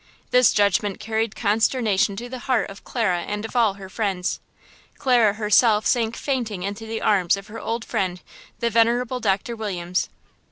This 0.31 0.51
judgment 0.51 0.99
carried 0.99 1.35
consternation 1.35 2.15
to 2.15 2.27
the 2.27 2.39
heart 2.49 2.71
of 2.71 2.83
Clara 2.83 3.19
and 3.21 3.45
of 3.45 3.55
all 3.55 3.75
her 3.75 3.87
friends. 3.87 4.39
Clara 4.97 5.33
herself 5.33 5.85
sank 5.85 6.17
fainting 6.17 6.63
in 6.63 6.73
the 6.73 6.99
arms 7.03 7.37
of 7.37 7.45
her 7.49 7.59
old 7.59 7.85
friend, 7.85 8.19
the 8.61 8.71
venerable 8.71 9.19
Doctor 9.19 9.55
Williams. 9.55 10.09